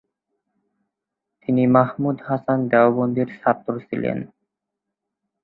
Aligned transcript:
তিনি 1.41 1.63
মাহমুদ 1.67 2.17
হাসান 2.27 2.59
দেওবন্দির 2.71 3.29
ছাত্র 3.39 3.73
ছিলেন। 3.87 4.17